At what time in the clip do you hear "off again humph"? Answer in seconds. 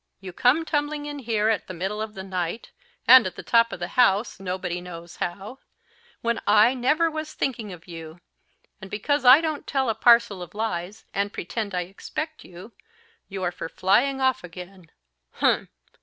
14.19-15.69